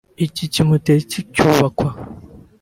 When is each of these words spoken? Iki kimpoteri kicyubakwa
Iki 0.25 0.45
kimpoteri 0.53 1.01
kicyubakwa 1.11 1.89